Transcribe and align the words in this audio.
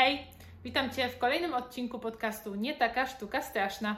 Hej, 0.00 0.26
witam 0.64 0.90
Cię 0.90 1.08
w 1.08 1.18
kolejnym 1.18 1.54
odcinku 1.54 1.98
podcastu 1.98 2.54
Nie 2.54 2.74
taka 2.74 3.06
sztuka 3.06 3.42
straszna. 3.42 3.96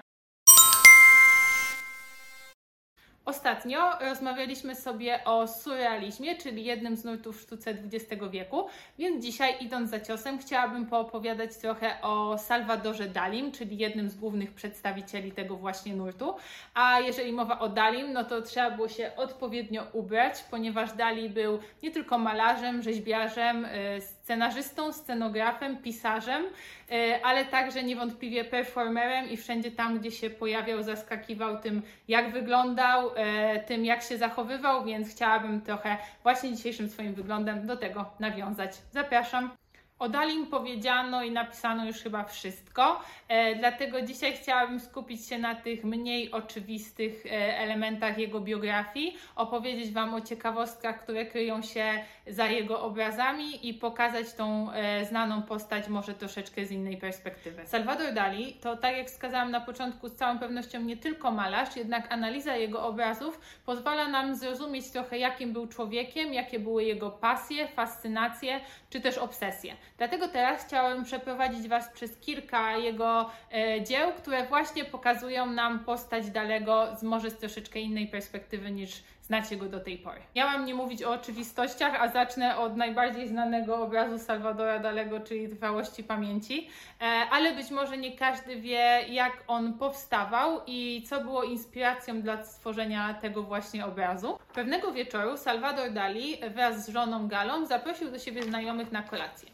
Ostatnio 3.25 3.79
rozmawialiśmy 4.01 4.77
sobie 4.77 5.25
o 5.25 5.49
surrealizmie, 5.49 6.37
czyli 6.37 6.65
jednym 6.65 6.97
z 6.97 7.05
nurtów 7.05 7.39
w 7.39 7.43
sztuce 7.43 7.71
XX 7.71 8.23
wieku, 8.31 8.67
więc 8.99 9.25
dzisiaj 9.25 9.57
idąc 9.61 9.91
za 9.91 10.01
ciosem 10.01 10.39
chciałabym 10.39 10.87
poopowiadać 10.87 11.57
trochę 11.57 12.03
o 12.03 12.39
Salvadorze 12.39 13.09
Dalim, 13.09 13.53
czyli 13.53 13.79
jednym 13.79 14.11
z 14.11 14.15
głównych 14.15 14.55
przedstawicieli 14.55 15.33
tego 15.33 15.57
właśnie 15.57 15.95
nurtu. 15.95 16.35
A 16.75 17.01
jeżeli 17.01 17.33
mowa 17.33 17.59
o 17.59 17.69
Dalim, 17.69 18.13
no 18.13 18.25
to 18.25 18.43
trzeba 18.43 18.71
było 18.71 18.89
się 18.89 19.11
odpowiednio 19.17 19.87
ubrać, 19.93 20.45
ponieważ 20.51 20.93
Dali 20.93 21.31
był 21.31 21.59
nie 21.83 21.91
tylko 21.91 22.19
malarzem, 22.19 22.83
rzeźbiarzem, 22.83 23.65
y, 23.65 24.01
scenarzystą, 24.23 24.93
scenografem, 24.93 25.77
pisarzem, 25.77 26.43
y, 26.45 27.25
ale 27.25 27.45
także 27.45 27.83
niewątpliwie 27.83 28.45
performerem 28.45 29.31
i 29.31 29.37
wszędzie 29.37 29.71
tam, 29.71 29.99
gdzie 29.99 30.11
się 30.11 30.31
pojawiał, 30.31 30.83
zaskakiwał 30.83 31.61
tym, 31.61 31.83
jak 32.09 32.33
wyglądał, 32.33 33.13
E, 33.17 33.61
tym, 33.61 33.85
jak 33.85 34.03
się 34.03 34.19
zachowywał, 34.19 34.85
więc 34.85 35.11
chciałabym 35.11 35.61
trochę 35.61 35.97
właśnie 36.23 36.57
dzisiejszym 36.57 36.89
swoim 36.89 37.15
wyglądem 37.15 37.67
do 37.67 37.77
tego 37.77 38.11
nawiązać. 38.21 38.73
Zapraszam. 38.93 39.62
O 40.03 40.09
Dalim 40.09 40.47
powiedziano 40.47 41.25
i 41.25 41.31
napisano 41.31 41.87
już 41.87 41.97
chyba 41.97 42.25
wszystko, 42.25 43.01
e, 43.29 43.57
dlatego 43.57 44.03
dzisiaj 44.03 44.33
chciałabym 44.33 44.81
skupić 44.81 45.27
się 45.27 45.39
na 45.39 45.55
tych 45.55 45.85
mniej 45.85 46.33
oczywistych 46.33 47.27
e, 47.27 47.59
elementach 47.59 48.19
jego 48.19 48.41
biografii, 48.41 49.17
opowiedzieć 49.37 49.93
Wam 49.93 50.15
o 50.15 50.21
ciekawostkach, 50.21 51.03
które 51.03 51.27
kryją 51.27 51.63
się 51.63 52.05
za 52.27 52.47
jego 52.47 52.83
obrazami 52.83 53.69
i 53.69 53.75
pokazać 53.75 54.33
tą 54.33 54.73
e, 54.73 55.05
znaną 55.05 55.43
postać 55.43 55.89
może 55.89 56.15
troszeczkę 56.15 56.67
z 56.67 56.71
innej 56.71 56.97
perspektywy. 56.97 57.67
Salvador 57.67 58.13
Dali 58.15 58.53
to, 58.53 58.77
tak 58.77 58.97
jak 58.97 59.07
wskazałam 59.07 59.51
na 59.51 59.61
początku, 59.61 60.09
z 60.09 60.15
całą 60.15 60.39
pewnością 60.39 60.81
nie 60.81 60.97
tylko 60.97 61.31
malarz, 61.31 61.77
jednak 61.77 62.13
analiza 62.13 62.57
jego 62.57 62.87
obrazów 62.87 63.41
pozwala 63.67 64.09
nam 64.09 64.35
zrozumieć 64.35 64.91
trochę, 64.91 65.19
jakim 65.19 65.53
był 65.53 65.67
człowiekiem, 65.67 66.35
jakie 66.35 66.59
były 66.59 66.85
jego 66.85 67.11
pasje, 67.11 67.69
fascynacje 67.69 68.61
czy 68.91 69.01
też 69.01 69.19
obsesje. 69.19 69.77
Dlatego 69.99 70.29
teraz 70.29 70.67
chciałabym 70.67 71.05
przeprowadzić 71.05 71.69
Was 71.69 71.89
przez 71.89 72.17
kilka 72.17 72.77
jego 72.77 73.31
e, 73.53 73.85
dzieł, 73.85 74.13
które 74.13 74.47
właśnie 74.47 74.85
pokazują 74.85 75.47
nam 75.47 75.79
postać 75.85 76.31
Dalego 76.31 76.97
z 76.97 77.03
może 77.03 77.31
z 77.31 77.37
troszeczkę 77.37 77.81
innej 77.81 78.07
perspektywy 78.07 78.71
niż 78.71 79.03
znacie 79.23 79.57
go 79.57 79.67
do 79.67 79.81
tej 79.81 79.99
pory. 79.99 80.21
Miałam 80.37 80.65
nie 80.65 80.75
mówić 80.75 81.03
o 81.03 81.11
oczywistościach, 81.11 81.95
a 82.01 82.09
zacznę 82.09 82.59
od 82.59 82.77
najbardziej 82.77 83.29
znanego 83.29 83.83
obrazu 83.83 84.19
Salvadora 84.19 84.79
Dalego, 84.79 85.21
czyli 85.21 85.49
Trwałości 85.49 86.05
Pamięci, 86.05 86.69
e, 87.01 87.05
ale 87.05 87.55
być 87.55 87.71
może 87.71 87.99
nie 87.99 88.17
każdy 88.17 88.61
wie, 88.61 89.05
jak 89.09 89.33
on 89.47 89.79
powstawał 89.79 90.61
i 90.67 91.03
co 91.09 91.21
było 91.21 91.43
inspiracją 91.43 92.23
dla 92.23 92.45
stworzenia 92.45 93.15
tego 93.15 93.43
właśnie 93.43 93.87
obrazu. 93.87 94.39
Pewnego 94.55 94.93
wieczoru 94.93 95.37
Salvador 95.37 95.93
Dali 95.93 96.37
wraz 96.55 96.87
z 96.87 96.89
żoną 96.89 97.29
Galą 97.29 97.67
zaprosił 97.67 98.11
do 98.11 98.19
siebie 98.19 98.43
znajomych 98.43 98.93
na 98.93 99.03
kolację. 99.03 99.52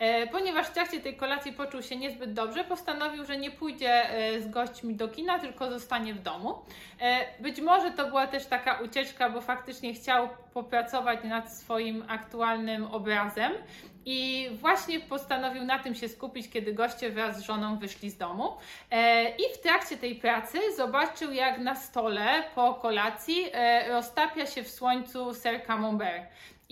E, 0.00 0.26
ponieważ 0.26 0.66
w 0.66 0.70
trakcie 0.70 1.00
tej 1.00 1.16
kolacji 1.16 1.52
poczuł 1.52 1.82
się 1.82 1.96
niezbyt 1.96 2.32
dobrze, 2.32 2.64
postanowił, 2.64 3.24
że 3.24 3.36
nie 3.36 3.50
pójdzie 3.50 4.10
e, 4.10 4.40
z 4.40 4.48
gośćmi 4.48 4.94
do 4.94 5.08
kina, 5.08 5.38
tylko 5.38 5.70
zostanie 5.70 6.14
w 6.14 6.22
domu. 6.22 6.58
E, 7.00 7.42
być 7.42 7.60
może 7.60 7.90
to 7.90 8.08
była 8.08 8.26
też 8.26 8.46
taka 8.46 8.80
ucieczka, 8.80 9.30
bo 9.30 9.40
faktycznie 9.40 9.94
chciał 9.94 10.28
popracować 10.54 11.24
nad 11.24 11.52
swoim 11.52 12.04
aktualnym 12.08 12.84
obrazem 12.84 13.52
i 14.06 14.48
właśnie 14.52 15.00
postanowił 15.00 15.64
na 15.64 15.78
tym 15.78 15.94
się 15.94 16.08
skupić, 16.08 16.50
kiedy 16.50 16.72
goście 16.72 17.10
wraz 17.10 17.38
z 17.38 17.40
żoną 17.40 17.78
wyszli 17.78 18.10
z 18.10 18.16
domu. 18.16 18.56
I 19.38 19.54
w 19.54 19.62
trakcie 19.62 19.96
tej 19.96 20.14
pracy 20.14 20.58
zobaczył, 20.76 21.32
jak 21.32 21.58
na 21.58 21.74
stole 21.74 22.42
po 22.54 22.74
kolacji 22.74 23.46
roztapia 23.88 24.46
się 24.46 24.62
w 24.62 24.70
słońcu 24.70 25.34
ser 25.34 25.66
camembert. 25.66 26.22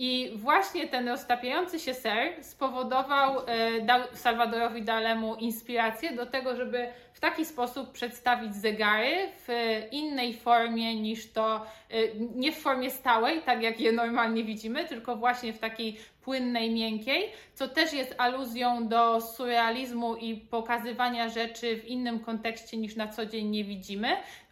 I 0.01 0.31
właśnie 0.35 0.87
ten 0.87 1.09
roztapiający 1.09 1.79
się 1.79 1.93
ser 1.93 2.43
spowodował, 2.43 3.39
e, 3.39 4.07
Salvadorowi 4.13 4.81
Dalemu 4.81 5.35
inspirację 5.35 6.11
do 6.11 6.25
tego, 6.25 6.55
żeby 6.55 6.87
w 7.13 7.19
taki 7.19 7.45
sposób 7.45 7.91
przedstawić 7.91 8.55
zegary 8.55 9.15
w 9.47 9.47
innej 9.91 10.33
formie 10.33 11.01
niż 11.01 11.31
to, 11.31 11.65
e, 11.89 11.95
nie 12.35 12.51
w 12.51 12.57
formie 12.57 12.91
stałej, 12.91 13.41
tak 13.41 13.61
jak 13.61 13.79
je 13.79 13.91
normalnie 13.91 14.43
widzimy, 14.43 14.85
tylko 14.85 15.15
właśnie 15.15 15.53
w 15.53 15.59
takiej 15.59 15.97
płynnej, 16.21 16.71
miękkiej, 16.71 17.31
co 17.53 17.67
też 17.67 17.93
jest 17.93 18.15
aluzją 18.17 18.87
do 18.87 19.21
surrealizmu 19.21 20.15
i 20.15 20.35
pokazywania 20.35 21.29
rzeczy 21.29 21.77
w 21.77 21.85
innym 21.85 22.19
kontekście 22.19 22.77
niż 22.77 22.95
na 22.95 23.07
co 23.07 23.25
dzień 23.25 23.47
nie 23.47 23.63
widzimy 23.63 24.07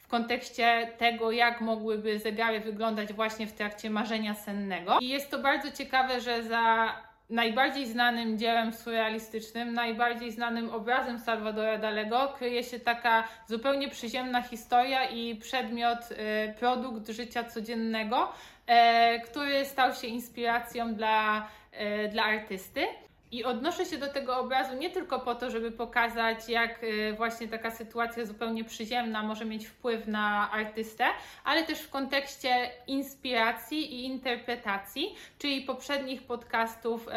w 0.08 0.10
kontekście 0.10 0.92
tego, 0.98 1.32
jak 1.32 1.62
mogłyby 1.62 2.20
zegary 2.20 2.60
wyglądać 2.60 3.14
właśnie 3.14 3.48
w 3.48 3.54
trakcie 3.54 3.90
marzenia 3.90 4.36
sennego. 4.36 5.00
I 5.00 5.08
jest 5.08 5.32
to 5.32 5.40
bardzo 5.40 5.72
ciekawe, 5.72 6.22
że 6.22 6.44
za 6.44 6.94
najbardziej 7.30 7.88
znanym 7.88 8.38
dziełem 8.38 8.74
surrealistycznym, 8.74 9.74
najbardziej 9.74 10.32
znanym 10.32 10.70
obrazem 10.70 11.20
Salvadora 11.20 11.78
Dalego 11.78 12.34
kryje 12.38 12.64
się 12.64 12.80
taka 12.80 13.28
zupełnie 13.48 13.90
przyziemna 13.90 14.42
historia 14.42 15.10
i 15.10 15.36
przedmiot, 15.36 16.00
y, 16.12 16.54
produkt 16.60 17.10
życia 17.10 17.44
codziennego, 17.44 18.30
y, 18.30 19.20
który 19.20 19.66
stał 19.66 19.94
się 19.94 20.08
inspiracją 20.08 20.94
dla, 20.94 21.48
y, 22.06 22.10
dla 22.10 22.24
artysty. 22.24 22.88
I 23.32 23.44
odnoszę 23.44 23.86
się 23.86 23.98
do 23.98 24.08
tego 24.08 24.38
obrazu 24.38 24.76
nie 24.76 24.90
tylko 24.90 25.20
po 25.20 25.36
to, 25.36 25.52
żeby 25.52 25.72
pokazać, 25.72 26.50
jak 26.50 26.84
y, 26.84 27.14
właśnie 27.18 27.48
taka 27.48 27.72
sytuacja 27.72 28.26
zupełnie 28.26 28.64
przyziemna 28.64 29.24
może 29.24 29.46
mieć 29.46 29.68
wpływ 29.68 30.08
na 30.08 30.52
artystę, 30.52 31.06
ale 31.44 31.64
też 31.64 31.80
w 31.80 31.90
kontekście 31.90 32.72
inspiracji 32.88 33.96
i 33.96 34.06
interpretacji, 34.06 35.16
czyli 35.40 35.62
poprzednich 35.62 36.24
podcastów, 36.24 37.08
y, 37.08 37.12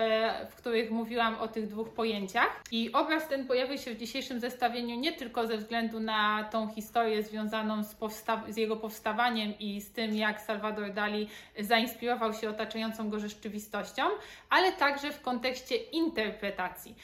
w 0.51 0.55
których 0.55 0.91
mówiłam 0.91 1.35
o 1.35 1.49
tych 1.49 1.67
dwóch 1.67 1.89
pojęciach. 1.89 2.63
I 2.73 2.93
obraz 2.93 3.29
ten 3.29 3.47
pojawił 3.47 3.79
się 3.79 3.95
w 3.95 3.97
dzisiejszym 3.97 4.41
zestawieniu 4.41 4.97
nie 4.97 5.13
tylko 5.13 5.47
ze 5.47 5.57
względu 5.57 6.01
na 6.01 6.45
tą 6.45 6.69
historię 6.69 7.23
związaną 7.23 7.85
z, 7.85 7.97
z 8.49 8.57
jego 8.57 8.77
powstawaniem 8.77 9.59
i 9.59 9.81
z 9.81 9.93
tym, 9.93 10.17
jak 10.17 10.41
Salvador 10.41 10.93
Dali 10.93 11.29
zainspirował 11.59 12.35
się 12.35 12.51
otaczającą 12.51 13.11
go 13.11 13.21
rzeczywistością, 13.21 14.03
ale 14.51 14.73
także 14.73 15.13
w 15.13 15.21
kontekście 15.21 15.77
interpretacji. 16.01 16.95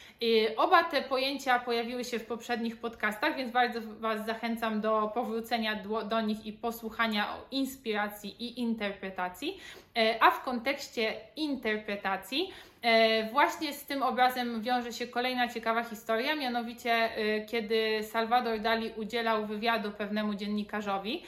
Oba 0.56 0.84
te 0.84 1.02
pojęcia 1.02 1.58
pojawiły 1.58 2.04
się 2.04 2.18
w 2.18 2.26
poprzednich 2.26 2.76
podcastach, 2.76 3.36
więc 3.36 3.52
bardzo 3.52 3.80
Was 4.00 4.26
zachęcam 4.26 4.80
do 4.80 5.10
powrócenia 5.14 5.74
do, 5.74 6.02
do 6.02 6.20
nich 6.20 6.46
i 6.46 6.52
posłuchania 6.52 7.28
o 7.28 7.36
inspiracji 7.50 8.42
i 8.42 8.60
interpretacji. 8.60 9.60
E, 9.96 10.22
a 10.22 10.30
w 10.30 10.42
kontekście 10.42 11.14
interpretacji, 11.36 12.52
e, 12.82 13.30
właśnie 13.30 13.72
z 13.72 13.84
tym 13.84 14.02
obrazem 14.02 14.62
wiąże 14.62 14.92
się 14.92 15.06
kolejna 15.06 15.48
ciekawa 15.48 15.84
historia, 15.84 16.36
mianowicie 16.36 16.92
e, 16.92 17.40
kiedy 17.40 18.02
Salvador 18.02 18.60
Dali 18.60 18.90
udzielał 18.96 19.46
wywiadu 19.46 19.90
pewnemu 19.90 20.34
dziennikarzowi, 20.34 21.22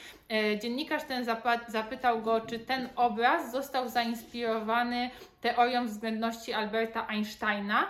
dziennikarz 0.61 1.03
ten 1.03 1.25
zapytał 1.67 2.21
go, 2.21 2.41
czy 2.41 2.59
ten 2.59 2.89
obraz 2.95 3.51
został 3.51 3.89
zainspirowany 3.89 5.09
teorią 5.41 5.85
względności 5.85 6.53
Alberta 6.53 7.07
Einsteina 7.07 7.87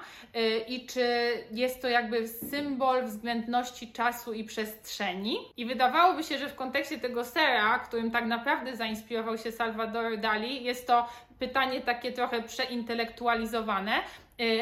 i 0.68 0.86
czy 0.86 1.34
jest 1.52 1.82
to 1.82 1.88
jakby 1.88 2.28
symbol 2.28 3.04
względności 3.04 3.92
czasu 3.92 4.34
i 4.34 4.44
przestrzeni. 4.44 5.38
I 5.58 5.66
wydawałoby 5.66 6.24
się, 6.24 6.38
że 6.38 6.50
w 6.50 6.56
kontekście 6.56 7.00
tego 7.00 7.26
sera, 7.26 7.80
którym 7.80 8.12
tak 8.12 8.26
naprawdę 8.26 8.76
zainspirował 8.76 9.38
się 9.38 9.52
Salvador 9.52 10.18
Dali, 10.18 10.64
jest 10.64 10.88
to 10.88 11.10
pytanie 11.40 11.82
takie 11.82 12.12
trochę 12.12 12.44
przeintelektualizowane, 12.44 13.94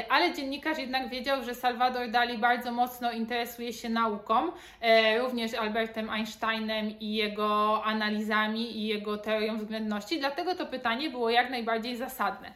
ale 0.10 0.34
dziennikarz 0.34 0.78
jednak 0.78 1.10
wiedział, 1.10 1.44
że 1.44 1.56
Salvador 1.56 2.10
Dali 2.10 2.38
bardzo 2.38 2.72
mocno 2.72 3.12
interesuje 3.12 3.74
się 3.74 3.90
nauką, 3.90 4.48
y, 4.48 5.20
również 5.20 5.54
Albertem 5.54 6.10
Einsteinem 6.10 7.00
i 7.00 7.16
jego 7.16 7.84
analizami 7.84 8.78
i 8.78 8.88
jego 8.88 9.18
teorią 9.18 9.58
względności, 9.58 10.20
dlatego 10.20 10.56
to 10.56 10.66
pytanie 10.66 11.10
było 11.10 11.30
jak 11.30 11.50
najbardziej 11.50 11.96
zasadne. 11.96 12.48
Y, 12.48 12.52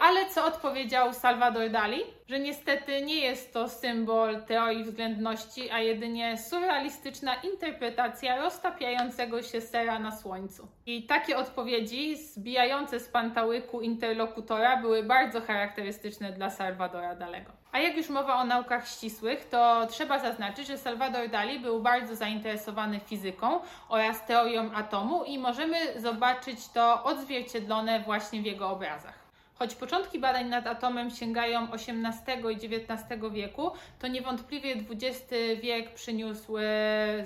ale 0.00 0.30
co 0.30 0.44
odpowiedział 0.44 1.12
Salvador 1.12 1.70
Dali? 1.70 2.00
Że 2.28 2.38
niestety 2.38 3.02
nie 3.02 3.20
jest 3.20 3.52
to 3.52 3.68
symbol 3.68 4.42
teorii 4.42 4.84
względności, 4.84 5.70
a 5.70 5.80
jedynie 5.80 6.38
surrealistyczna 6.38 7.34
interpretacja 7.34 8.36
roztapiającego 8.36 9.42
się 9.42 9.60
sera 9.60 9.98
na 9.98 10.16
słońcu. 10.16 10.68
I 10.86 11.02
takie 11.02 11.36
odpowiedzi 11.36 12.16
zbijające 12.16 13.00
z 13.00 13.08
pantałyku 13.08 13.80
interlokutora 13.80 14.76
były 14.76 15.02
bardzo 15.02 15.40
charakterystyczne 15.40 16.32
dla 16.32 16.45
Salvadora 16.50 17.14
Dalego. 17.14 17.52
A 17.72 17.78
jak 17.78 17.96
już 17.96 18.08
mowa 18.08 18.34
o 18.36 18.44
naukach 18.44 18.88
ścisłych, 18.88 19.48
to 19.48 19.86
trzeba 19.90 20.18
zaznaczyć, 20.18 20.66
że 20.66 20.78
Salvador 20.78 21.28
Dali 21.28 21.60
był 21.60 21.82
bardzo 21.82 22.16
zainteresowany 22.16 23.00
fizyką 23.00 23.60
oraz 23.88 24.26
teorią 24.26 24.70
atomu 24.74 25.24
i 25.24 25.38
możemy 25.38 26.00
zobaczyć 26.00 26.68
to 26.68 27.04
odzwierciedlone 27.04 28.00
właśnie 28.00 28.42
w 28.42 28.44
jego 28.44 28.70
obrazach. 28.70 29.25
Choć 29.58 29.74
początki 29.74 30.18
badań 30.18 30.48
nad 30.48 30.66
atomem 30.66 31.10
sięgają 31.10 31.68
XVIII 31.72 32.52
i 32.52 32.66
XIX 32.66 33.20
wieku, 33.32 33.70
to 33.98 34.06
niewątpliwie 34.06 34.72
XX 34.72 35.34
wiek 35.62 35.94
przyniósł 35.94 36.58
e, 36.58 36.62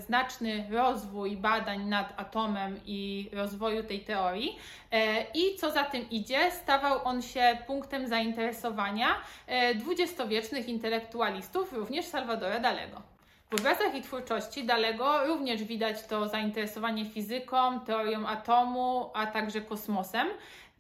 znaczny 0.01 0.67
rozwój 0.71 1.37
badań 1.37 1.85
nad 1.85 2.21
atomem 2.21 2.81
i 2.87 3.31
rozwoju 3.33 3.85
tej 3.85 4.01
teorii. 4.01 4.59
E, 4.93 5.23
I 5.35 5.57
co 5.57 5.71
za 5.71 5.85
tym 5.85 6.11
idzie, 6.11 6.51
stawał 6.51 7.05
on 7.05 7.23
się 7.23 7.59
punktem 7.67 8.09
zainteresowania 8.09 9.09
e, 9.47 9.75
dwudziestowiecznych 9.75 10.69
intelektualistów, 10.69 11.73
również 11.73 12.07
Salvadora 12.07 12.59
Dalego. 12.61 13.03
W 13.51 13.55
obrazach 13.55 13.95
i 13.95 14.03
twórczości 14.03 14.65
Dalego 14.65 15.27
również 15.27 15.65
widać 15.65 16.07
to 16.07 16.29
zainteresowanie 16.29 17.05
fizyką, 17.05 17.81
teorią 17.81 18.27
atomu, 18.27 19.11
a 19.15 19.27
także 19.27 19.61
kosmosem. 19.61 20.29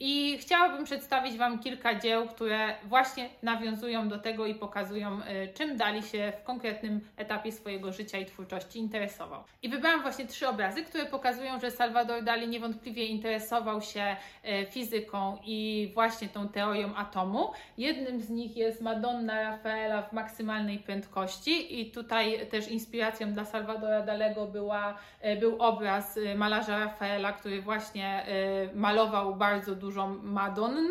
I 0.02 0.38
chciałabym 0.38 0.85
przedstawić 0.85 1.37
Wam 1.37 1.58
kilka 1.58 1.94
dzieł, 1.94 2.29
które 2.29 2.75
właśnie 2.85 3.29
nawiązują 3.43 4.08
do 4.08 4.19
tego 4.19 4.47
i 4.47 4.55
pokazują, 4.55 5.20
y, 5.20 5.52
czym 5.55 5.76
Dali 5.76 6.02
się 6.02 6.32
w 6.41 6.44
konkretnym 6.44 7.00
etapie 7.17 7.52
swojego 7.52 7.93
życia 7.93 8.19
i 8.19 8.26
twórczości 8.26 8.79
interesował. 8.79 9.44
I 9.62 9.69
wybrałam 9.69 10.02
właśnie 10.02 10.26
trzy 10.26 10.49
obrazy, 10.49 10.82
które 10.82 11.06
pokazują, 11.06 11.61
że 11.61 11.70
Salvador 11.70 12.25
Dali 12.25 12.49
niewątpliwie 12.49 13.05
interesował 13.05 13.82
się 13.82 14.17
y, 14.44 14.67
fizyką 14.70 15.38
i 15.44 15.91
właśnie 15.94 16.29
tą 16.29 16.49
teorią 16.49 16.94
atomu. 16.96 17.50
Jednym 17.79 18.20
z 18.20 18.31
nich 18.31 18.56
jest 18.56 18.81
Madonna 18.81 19.43
Rafaela 19.43 20.03
w 20.03 20.12
maksymalnej 20.12 20.79
prędkości 20.79 21.81
i 21.81 21.91
tutaj 21.91 22.46
też 22.46 22.69
inspiracją 22.69 23.32
dla 23.32 23.44
Salvadora 23.44 24.03
Dalego 24.03 24.46
była, 24.46 24.99
y, 25.25 25.37
był 25.37 25.62
obraz 25.62 26.19
malarza 26.37 26.79
Rafaela, 26.79 27.32
który 27.32 27.62
właśnie 27.62 28.26
malował 28.75 29.37
bardzo 29.37 29.75
dużo 29.75 29.90
dużo 29.91 30.07
Madonn. 30.23 30.89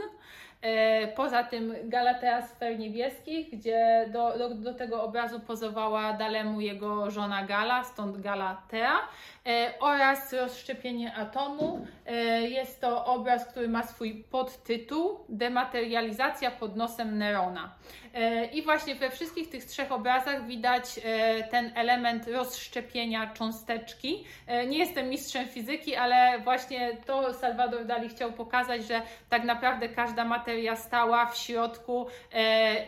E, 0.61 1.07
poza 1.07 1.43
tym 1.43 1.73
Galatea 1.83 2.41
Sfer 2.41 2.79
Niebieskich, 2.79 3.49
gdzie 3.51 4.09
do, 4.13 4.37
do, 4.37 4.55
do, 4.55 4.73
tego 4.73 5.03
obrazu 5.03 5.39
pozowała 5.39 6.13
Dalemu 6.13 6.61
jego 6.61 7.11
żona 7.11 7.45
Gala, 7.45 7.83
stąd 7.83 8.21
Galatea. 8.21 8.99
E, 9.49 9.73
oraz 9.79 10.33
rozszczepienie 10.33 11.15
atomu. 11.15 11.87
E, 12.05 12.13
jest 12.41 12.81
to 12.81 13.05
obraz, 13.05 13.45
który 13.45 13.67
ma 13.67 13.83
swój 13.83 14.23
podtytuł 14.31 15.19
Dematerializacja 15.29 16.51
pod 16.51 16.75
nosem 16.75 17.17
Nerona. 17.17 17.75
E, 18.13 18.45
I 18.45 18.61
właśnie 18.61 18.95
we 18.95 19.09
wszystkich 19.09 19.49
tych 19.49 19.65
trzech 19.65 19.91
obrazach 19.91 20.47
widać 20.47 20.99
ten 21.51 21.71
element 21.75 22.27
rozszczepienia 22.27 23.33
cząsteczki. 23.33 24.23
Nie 24.67 24.77
jestem 24.77 25.09
mistrzem 25.09 25.47
fizyki, 25.47 25.95
ale 25.95 26.39
właśnie 26.39 26.97
to 27.05 27.33
Salvador 27.33 27.85
Dali 27.85 28.09
chciał 28.09 28.31
pokazać, 28.31 28.83
że 28.83 29.01
tak 29.29 29.43
naprawdę 29.43 29.89
każda 29.89 30.25
materia 30.25 30.75
stała 30.75 31.25
w 31.25 31.37
środku 31.37 32.07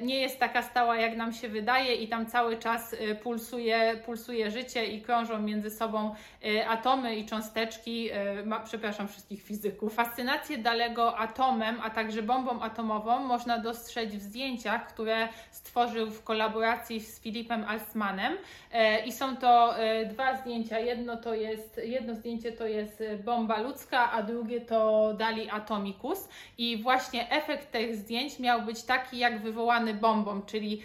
nie 0.02 0.20
jest 0.20 0.40
taka 0.40 0.62
stała, 0.62 0.98
jak 0.98 1.18
nam 1.18 1.34
się 1.34 1.50
wydaje, 1.50 1.96
i 1.96 2.08
tam 2.08 2.26
cały 2.26 2.58
czas 2.58 2.96
pulsuje, 3.24 4.02
pulsuje 4.06 4.52
życie 4.52 4.86
i 4.86 5.02
krążą 5.02 5.40
między 5.40 5.70
sobą 5.70 6.16
atomy 6.60 7.16
i 7.16 7.26
cząsteczki, 7.26 8.10
y, 8.12 8.46
ma, 8.46 8.60
przepraszam 8.60 9.08
wszystkich 9.08 9.44
fizyków. 9.44 9.94
Fascynację 9.94 10.58
Dalego 10.58 11.18
atomem, 11.18 11.82
a 11.84 11.90
także 11.90 12.24
bombą 12.24 12.62
atomową 12.62 13.20
można 13.20 13.58
dostrzec 13.58 14.16
w 14.16 14.22
zdjęciach, 14.22 14.88
które 14.88 15.30
stworzył 15.52 16.12
w 16.12 16.24
kolaboracji 16.24 17.00
z 17.00 17.22
Filipem 17.22 17.64
Alsmanem. 17.64 18.34
Y, 18.34 19.06
I 19.06 19.12
są 19.12 19.38
to 19.38 19.76
dwa 20.10 20.38
zdjęcia. 20.38 20.80
Jedno 20.80 21.18
to 21.18 21.34
jest, 21.34 21.82
jedno 21.84 22.16
zdjęcie 22.16 22.52
to 22.52 22.68
jest 22.68 23.04
bomba 23.26 23.60
ludzka, 23.60 24.12
a 24.12 24.24
drugie 24.24 24.62
to 24.62 25.14
Dali 25.14 25.50
Atomicus. 25.50 26.30
I 26.58 26.78
właśnie 26.84 27.30
efekt 27.30 27.72
tych 27.72 27.96
zdjęć 27.96 28.40
miał 28.40 28.62
być 28.62 28.84
taki 28.84 29.18
jak 29.18 29.42
wywołany 29.42 29.94
bombą, 29.94 30.42
czyli 30.42 30.82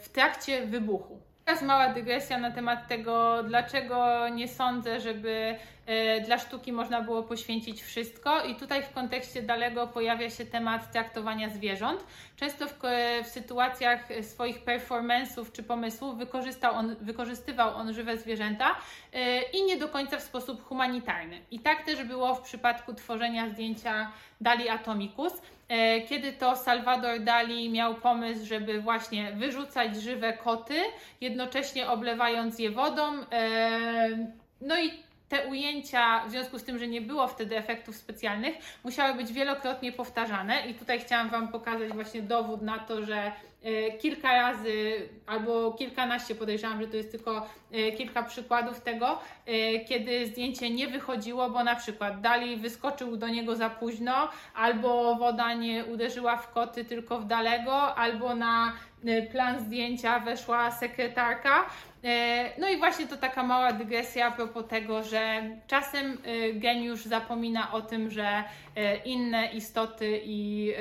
w 0.00 0.08
trakcie 0.08 0.66
wybuchu. 0.66 1.27
Teraz 1.48 1.62
mała 1.62 1.88
dygresja 1.88 2.38
na 2.38 2.50
temat 2.50 2.88
tego, 2.88 3.42
dlaczego 3.42 4.28
nie 4.28 4.48
sądzę, 4.48 5.00
żeby 5.00 5.56
e, 5.86 6.20
dla 6.20 6.38
sztuki 6.38 6.72
można 6.72 7.02
było 7.02 7.22
poświęcić 7.22 7.82
wszystko. 7.82 8.44
I 8.44 8.54
tutaj 8.54 8.82
w 8.82 8.92
kontekście 8.92 9.42
dalego 9.42 9.86
pojawia 9.86 10.30
się 10.30 10.46
temat 10.46 10.92
traktowania 10.92 11.48
zwierząt. 11.48 12.04
Często 12.36 12.66
w, 12.66 12.74
w 13.24 13.26
sytuacjach 13.26 14.08
swoich 14.22 14.64
performance'ów 14.64 15.52
czy 15.52 15.62
pomysłów 15.62 16.18
wykorzystał 16.18 16.74
on, 16.74 16.96
wykorzystywał 17.00 17.76
on 17.76 17.94
żywe 17.94 18.16
zwierzęta 18.16 18.76
e, 19.12 19.42
i 19.42 19.64
nie 19.64 19.76
do 19.76 19.88
końca 19.88 20.16
w 20.16 20.22
sposób 20.22 20.64
humanitarny. 20.64 21.40
I 21.50 21.60
tak 21.60 21.84
też 21.84 22.04
było 22.04 22.34
w 22.34 22.40
przypadku 22.40 22.94
tworzenia 22.94 23.48
zdjęcia 23.48 24.12
Dali 24.40 24.68
Atomicus. 24.68 25.32
E, 25.68 26.00
kiedy 26.00 26.32
to 26.32 26.56
Salvador 26.56 27.20
Dali 27.20 27.70
miał 27.70 27.94
pomysł, 27.94 28.46
żeby 28.46 28.80
właśnie 28.80 29.32
wyrzucać 29.32 29.96
żywe 29.96 30.32
koty, 30.32 30.74
jednocześnie 31.20 31.90
oblewając 31.90 32.58
je 32.58 32.70
wodą. 32.70 33.02
E, 33.32 34.30
no 34.60 34.80
i 34.80 35.07
te 35.28 35.46
ujęcia, 35.46 36.24
w 36.26 36.30
związku 36.30 36.58
z 36.58 36.64
tym, 36.64 36.78
że 36.78 36.86
nie 36.86 37.00
było 37.00 37.28
wtedy 37.28 37.56
efektów 37.56 37.96
specjalnych, 37.96 38.54
musiały 38.84 39.14
być 39.14 39.32
wielokrotnie 39.32 39.92
powtarzane. 39.92 40.66
I 40.66 40.74
tutaj 40.74 41.00
chciałam 41.00 41.28
Wam 41.28 41.48
pokazać 41.48 41.92
właśnie 41.92 42.22
dowód 42.22 42.62
na 42.62 42.78
to, 42.78 43.04
że 43.04 43.32
e, 43.62 43.92
kilka 43.92 44.32
razy 44.32 45.08
albo 45.26 45.72
kilkanaście, 45.72 46.34
podejrzewam, 46.34 46.80
że 46.80 46.88
to 46.88 46.96
jest 46.96 47.10
tylko 47.10 47.46
e, 47.72 47.92
kilka 47.92 48.22
przykładów 48.22 48.80
tego, 48.80 49.18
e, 49.46 49.80
kiedy 49.80 50.26
zdjęcie 50.26 50.70
nie 50.70 50.88
wychodziło, 50.88 51.50
bo 51.50 51.64
na 51.64 51.76
przykład 51.76 52.20
Dali 52.20 52.56
wyskoczył 52.56 53.16
do 53.16 53.28
niego 53.28 53.56
za 53.56 53.70
późno, 53.70 54.28
albo 54.54 55.14
woda 55.14 55.54
nie 55.54 55.84
uderzyła 55.84 56.36
w 56.36 56.52
koty, 56.52 56.84
tylko 56.84 57.18
w 57.18 57.26
dalego, 57.26 57.94
albo 57.94 58.34
na 58.34 58.72
plan 59.32 59.60
zdjęcia 59.60 60.20
weszła 60.20 60.70
sekretarka. 60.70 61.66
E, 62.04 62.60
no 62.60 62.68
i 62.68 62.76
właśnie 62.76 63.06
to 63.06 63.16
taka 63.16 63.42
mała 63.42 63.72
dygresja 63.72 64.26
a 64.26 64.30
propos 64.30 64.66
tego, 64.68 65.02
że 65.02 65.42
czasem 65.66 66.18
e, 66.24 66.52
geniusz 66.52 67.04
zapomina 67.04 67.72
o 67.72 67.80
tym, 67.80 68.10
że 68.10 68.44
e, 68.76 68.96
inne 68.96 69.52
istoty 69.52 70.20
i 70.24 70.72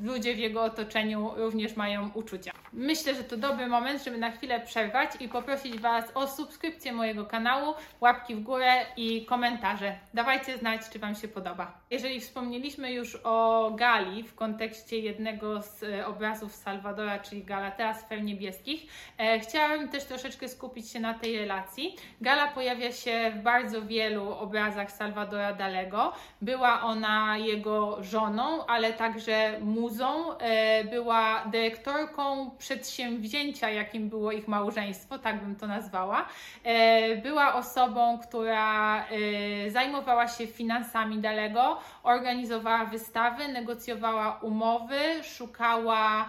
ludzie 0.00 0.34
w 0.34 0.38
jego 0.38 0.62
otoczeniu 0.62 1.30
również 1.36 1.76
mają 1.76 2.10
uczucia. 2.14 2.52
Myślę, 2.72 3.14
że 3.14 3.24
to 3.24 3.36
dobry 3.36 3.66
moment, 3.66 4.04
żeby 4.04 4.18
na 4.18 4.30
chwilę 4.30 4.60
przerwać 4.60 5.10
i 5.20 5.28
poprosić 5.28 5.78
Was 5.78 6.04
o 6.14 6.26
subskrypcję 6.26 6.92
mojego 6.92 7.26
kanału, 7.26 7.74
łapki 8.00 8.34
w 8.34 8.42
górę 8.42 8.72
i 8.96 9.26
komentarze. 9.26 9.94
Dawajcie 10.14 10.58
znać, 10.58 10.80
czy 10.92 10.98
Wam 10.98 11.14
się 11.14 11.28
podoba. 11.28 11.80
Jeżeli 11.90 12.20
wspomnieliśmy 12.20 12.92
już 12.92 13.18
o 13.24 13.70
Gali 13.76 14.22
w 14.22 14.34
kontekście 14.34 14.98
jednego 14.98 15.62
z 15.62 15.82
e, 15.82 16.06
obrazów 16.06 16.54
Salwadora, 16.54 17.18
czyli 17.18 17.44
Galatea 17.44 17.94
Sfer 17.94 18.22
Niebieskich, 18.22 18.86
e, 19.18 19.40
chciałabym 19.40 19.88
też 19.88 20.04
troszeczkę 20.04 20.48
skupić 20.48 20.90
się 20.90 21.00
na 21.00 21.14
tej 21.14 21.38
relacji. 21.38 21.96
Gala 22.20 22.48
pojawia 22.48 22.92
się 22.92 23.32
w 23.36 23.42
bardzo 23.42 23.82
wielu 23.82 24.30
obrazach 24.30 24.92
Salwadora 24.92 25.52
Dalego. 25.52 26.12
Była 26.42 26.82
ona 26.82 27.38
jego 27.38 28.02
żoną, 28.02 28.66
ale 28.66 28.92
także 28.92 29.58
muzą. 29.88 30.38
E, 30.38 30.84
była 30.84 31.44
dyrektorką 31.46 32.50
przedsięwzięcia, 32.58 33.70
jakim 33.70 34.08
było 34.08 34.32
ich 34.32 34.48
małżeństwo, 34.48 35.18
tak 35.18 35.40
bym 35.40 35.56
to 35.56 35.66
nazwała. 35.66 36.28
E, 36.64 37.16
była 37.16 37.54
osobą, 37.54 38.18
która 38.18 39.04
e, 39.06 39.70
zajmowała 39.70 40.28
się 40.28 40.46
finansami 40.46 41.18
Dalego, 41.18 41.78
organizowała 42.02 42.84
wystawy, 42.84 43.48
negocjowała 43.48 44.38
umowy, 44.42 44.98
szukała 45.22 46.28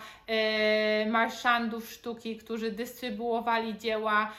marszandów 1.07 1.91
sztuki, 1.91 2.37
którzy 2.37 2.71
dystrybuowali 2.71 3.77
dzieła 3.77 4.31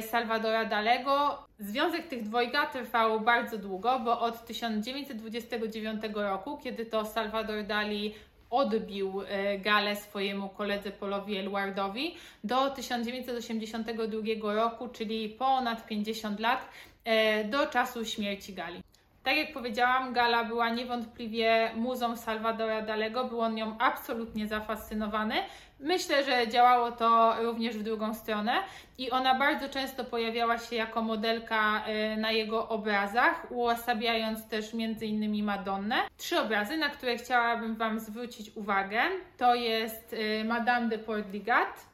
Salvadora 0.00 0.64
Dalego. 0.64 1.38
Związek 1.58 2.08
tych 2.08 2.22
dwojga 2.22 2.66
trwał 2.66 3.20
bardzo 3.20 3.58
długo, 3.58 4.00
bo 4.00 4.20
od 4.20 4.46
1929 4.46 6.02
roku, 6.14 6.58
kiedy 6.64 6.86
to 6.86 7.04
Salvador 7.04 7.64
Dali 7.64 8.14
odbił 8.50 9.22
e, 9.22 9.58
galę 9.58 9.96
swojemu 9.96 10.48
koledze 10.48 10.90
Polowi 10.90 11.36
Elwardowi 11.36 12.14
do 12.44 12.70
1982 12.70 14.54
roku, 14.54 14.88
czyli 14.88 15.28
ponad 15.28 15.86
50 15.86 16.40
lat, 16.40 16.68
e, 17.04 17.44
do 17.44 17.66
czasu 17.66 18.04
śmierci 18.04 18.54
Gali. 18.54 18.82
Tak 19.22 19.36
jak 19.36 19.52
powiedziałam, 19.52 20.12
Gala 20.12 20.44
była 20.44 20.68
niewątpliwie 20.68 21.70
muzą 21.74 22.16
Salvadora 22.16 22.82
Dalego, 22.82 23.24
był 23.24 23.40
on 23.40 23.54
nią 23.54 23.78
absolutnie 23.78 24.48
zafascynowany. 24.48 25.34
Myślę, 25.80 26.24
że 26.24 26.48
działało 26.48 26.92
to 26.92 27.36
również 27.42 27.78
w 27.78 27.82
drugą 27.82 28.14
stronę 28.14 28.52
i 28.98 29.10
ona 29.10 29.34
bardzo 29.34 29.68
często 29.68 30.04
pojawiała 30.04 30.58
się 30.58 30.76
jako 30.76 31.02
modelka 31.02 31.84
y, 31.88 32.16
na 32.16 32.32
jego 32.32 32.68
obrazach, 32.68 33.46
uosabiając 33.50 34.48
też 34.48 34.74
m.in. 34.74 35.44
Madonnę. 35.44 35.96
Trzy 36.16 36.40
obrazy, 36.40 36.76
na 36.76 36.88
które 36.88 37.16
chciałabym 37.16 37.76
Wam 37.76 38.00
zwrócić 38.00 38.56
uwagę, 38.56 39.00
to 39.36 39.54
jest 39.54 40.12
y, 40.12 40.44
Madame 40.44 40.88
de 40.88 40.98
Portligat, 40.98 41.86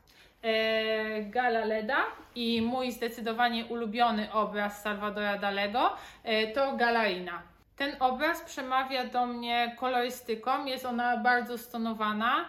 y, 0.45 1.25
Gala 1.25 1.65
Leda 1.65 2.05
i 2.35 2.63
mój 2.63 2.93
zdecydowanie 2.93 3.65
ulubiony 3.65 4.33
obraz 4.33 4.83
Salvadora 4.83 5.39
Dalego 5.39 5.97
to 6.55 6.77
Galarina. 6.77 7.43
Ten 7.77 7.97
obraz 8.01 8.43
przemawia 8.43 9.05
do 9.05 9.27
mnie 9.27 9.77
kolorystyką, 9.79 10.65
jest 10.65 10.87
ona 10.87 11.17
bardzo 11.17 11.59
stonowana. 11.59 12.49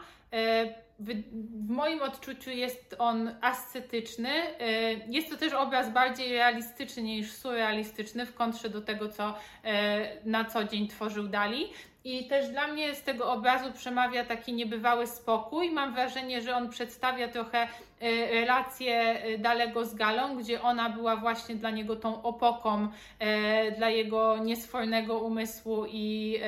W 0.99 1.69
moim 1.69 2.01
odczuciu 2.01 2.49
jest 2.49 2.95
on 2.99 3.35
ascetyczny. 3.41 4.29
E, 4.29 4.93
jest 5.07 5.29
to 5.29 5.37
też 5.37 5.53
obraz 5.53 5.93
bardziej 5.93 6.33
realistyczny 6.33 7.03
niż 7.03 7.31
surrealistyczny, 7.31 8.25
w 8.25 8.35
kontrze 8.35 8.69
do 8.69 8.81
tego, 8.81 9.09
co 9.09 9.35
e, 9.63 10.25
na 10.25 10.45
co 10.45 10.63
dzień 10.63 10.87
tworzył 10.87 11.27
Dali. 11.27 11.69
I 12.03 12.27
też 12.27 12.49
dla 12.49 12.67
mnie 12.67 12.95
z 12.95 13.03
tego 13.03 13.31
obrazu 13.31 13.71
przemawia 13.73 14.25
taki 14.25 14.53
niebywały 14.53 15.07
spokój. 15.07 15.71
Mam 15.71 15.93
wrażenie, 15.93 16.41
że 16.41 16.55
on 16.55 16.69
przedstawia 16.69 17.27
trochę 17.27 17.67
relację 18.31 19.21
Dalego 19.39 19.85
z 19.85 19.95
Galą, 19.95 20.37
gdzie 20.37 20.61
ona 20.61 20.89
była 20.89 21.15
właśnie 21.15 21.55
dla 21.55 21.69
niego 21.69 21.95
tą 21.95 22.23
opoką 22.23 22.87
dla 23.77 23.89
jego 23.89 24.37
niesfornego 24.37 25.19
umysłu 25.19 25.85
i 25.87 26.39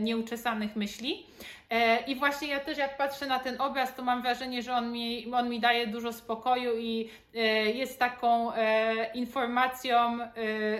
nieuczesanych 0.00 0.76
myśli. 0.76 1.26
E, 1.70 2.00
I 2.06 2.16
właśnie 2.16 2.48
ja 2.48 2.60
też 2.60 2.78
jak 2.78 2.96
patrzę 2.96 3.26
na 3.26 3.38
ten 3.38 3.60
obraz, 3.60 3.94
to 3.94 4.02
mam 4.02 4.22
wrażenie, 4.22 4.62
że 4.62 4.74
on 4.74 4.92
mi, 4.92 5.32
on 5.34 5.48
mi 5.48 5.60
daje 5.60 5.86
dużo 5.86 6.12
spokoju 6.12 6.78
i 6.78 7.10
e, 7.34 7.38
jest 7.70 7.98
taką 7.98 8.54
e, 8.54 9.12
informacją, 9.14 10.18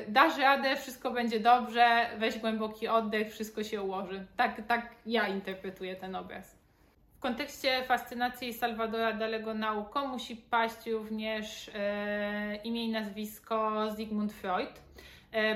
dasz 0.08 0.38
radę, 0.38 0.76
wszystko 0.76 1.10
będzie 1.10 1.40
dobrze, 1.40 2.06
weź 2.18 2.38
głęboki 2.38 2.88
oddech, 2.88 3.32
wszystko 3.32 3.64
się 3.64 3.82
ułoży. 3.82 4.26
Tak, 4.36 4.62
tak 4.68 4.94
ja 5.06 5.28
interpretuję 5.28 5.96
ten 5.96 6.16
obraz. 6.16 6.56
W 7.16 7.20
kontekście 7.20 7.82
fascynacji 7.82 8.54
Salvadora 8.54 9.12
Dalego 9.12 9.54
nauką 9.54 10.06
musi 10.06 10.36
paść 10.36 10.86
również 10.86 11.70
imię 12.64 12.84
i 12.84 12.88
nazwisko 12.88 13.86
Sigmund 13.96 14.32
Freud 14.32 14.82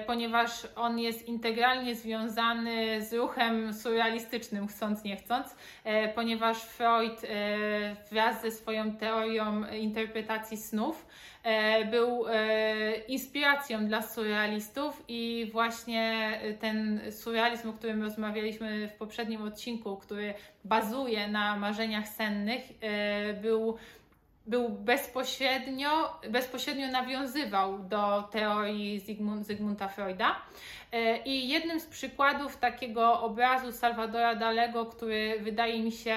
ponieważ 0.07 0.51
on 0.77 0.99
jest 0.99 1.29
integralnie 1.29 1.95
związany 1.95 3.03
z 3.03 3.13
ruchem 3.13 3.75
surrealistycznym, 3.75 4.69
chcąc 4.69 5.05
nie 5.05 5.17
chcąc, 5.17 5.57
e, 5.85 6.09
ponieważ 6.09 6.59
Freud 6.63 7.25
e, 7.25 7.97
wraz 8.11 8.43
ze 8.43 8.51
swoją 8.51 8.97
teorią 8.97 9.65
interpretacji 9.73 10.57
snów 10.57 11.07
był 11.91 12.25
inspiracją 13.09 13.87
dla 13.87 14.03
surrealistów 14.03 15.05
i 15.09 15.51
właśnie 15.53 16.41
ten 16.61 17.01
surrealizm, 17.13 17.69
o 17.71 17.73
którym 17.73 18.03
rozmawialiśmy 18.03 18.89
w 18.89 18.93
poprzednim 18.93 19.43
odcinku, 19.43 19.97
który 19.97 20.35
bazuje 20.65 21.29
na 21.29 21.57
marzeniach 21.57 22.09
sennych, 22.09 22.63
był 23.43 23.77
był 24.47 24.69
bezpośrednio, 24.69 26.21
bezpośrednio 26.31 26.89
nawiązywał 26.89 27.79
do 27.79 28.23
teorii 28.23 29.01
Zygmunt, 29.01 29.47
Zygmunta 29.47 29.89
Freuda. 29.89 30.37
E, 30.93 31.19
I 31.19 31.49
jednym 31.49 31.81
z 31.81 31.87
przykładów 31.87 32.57
takiego 32.57 33.21
obrazu 33.21 33.73
Salvadora 33.73 34.35
Dalego, 34.35 34.87
który 34.87 35.41
wydaje 35.41 35.83
mi 35.83 35.93
się 35.93 36.17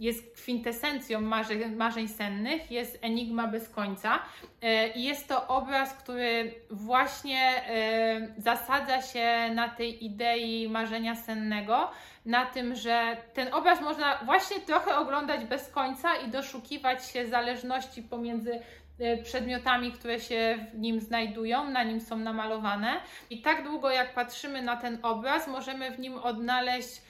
jest 0.00 0.34
kwintesencją 0.34 1.20
marzeń, 1.20 1.74
marzeń 1.74 2.08
sennych, 2.08 2.70
jest 2.70 2.98
Enigma 3.02 3.46
bez 3.46 3.68
końca. 3.68 4.18
E, 4.62 4.88
I 4.88 5.04
jest 5.04 5.28
to 5.28 5.48
obraz, 5.48 5.94
który 5.94 6.54
właśnie 6.70 7.40
e, 7.40 8.28
zasadza 8.38 9.02
się 9.02 9.50
na 9.54 9.68
tej 9.68 10.04
idei 10.04 10.68
marzenia 10.68 11.16
sennego, 11.16 11.90
na 12.26 12.46
tym, 12.46 12.74
że 12.74 13.16
ten 13.34 13.54
obraz 13.54 13.80
można 13.80 14.18
właśnie 14.24 14.60
trochę 14.60 14.96
oglądać 14.96 15.44
bez 15.44 15.68
końca 15.68 16.16
i 16.16 16.28
doszukiwać 16.28 17.10
się 17.10 17.26
zależności 17.26 18.02
pomiędzy 18.02 18.60
e, 18.98 19.16
przedmiotami, 19.16 19.92
które 19.92 20.20
się 20.20 20.58
w 20.74 20.78
nim 20.78 21.00
znajdują, 21.00 21.70
na 21.70 21.82
nim 21.82 22.00
są 22.00 22.16
namalowane. 22.16 23.00
I 23.30 23.42
tak 23.42 23.64
długo 23.64 23.90
jak 23.90 24.14
patrzymy 24.14 24.62
na 24.62 24.76
ten 24.76 24.98
obraz, 25.02 25.48
możemy 25.48 25.90
w 25.90 25.98
nim 25.98 26.18
odnaleźć 26.18 27.02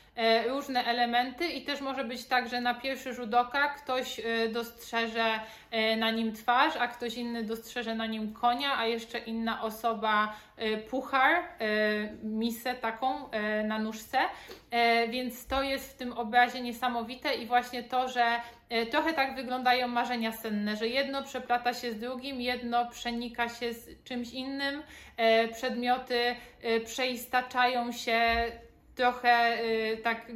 różne 0.49 0.85
elementy 0.85 1.49
i 1.49 1.63
też 1.63 1.81
może 1.81 2.05
być 2.05 2.27
tak, 2.27 2.49
że 2.49 2.61
na 2.61 2.75
pierwszy 2.75 3.15
rzut 3.15 3.35
oka 3.35 3.69
ktoś 3.69 4.21
e, 4.21 4.49
dostrzeże 4.49 5.41
e, 5.71 5.97
na 5.97 6.11
nim 6.11 6.33
twarz, 6.33 6.77
a 6.77 6.89
ktoś 6.89 7.15
inny 7.15 7.43
dostrzeże 7.43 7.95
na 7.95 8.07
nim 8.07 8.33
konia, 8.33 8.79
a 8.79 8.87
jeszcze 8.87 9.19
inna 9.19 9.63
osoba 9.63 10.37
puchar, 10.91 11.45
misę 12.23 12.75
taką 12.75 13.31
na 13.65 13.79
nóżce. 13.79 14.19
Więc 15.09 15.47
to 15.47 15.63
jest 15.63 15.93
w 15.93 15.97
tym 15.97 16.13
obrazie 16.13 16.61
niesamowite 16.61 17.35
i 17.35 17.47
właśnie 17.47 17.83
to, 17.83 18.09
że 18.09 18.41
trochę 18.91 19.13
tak 19.13 19.35
wyglądają 19.35 19.89
marzenia 19.89 20.33
senne, 20.33 20.77
że 20.77 20.89
jedno 20.89 21.23
przeplata 21.23 21.75
się 21.75 21.93
z 21.93 21.99
drugim, 21.99 22.41
jedno 22.41 22.91
przenika 22.91 23.49
się 23.49 23.73
z 23.73 24.05
czymś 24.05 24.33
innym, 24.33 24.83
przedmioty 25.53 26.37
przeistaczają 26.85 27.93
się 27.93 28.21
trochę 28.97 29.65
y, 29.65 29.97
tak, 29.97 30.33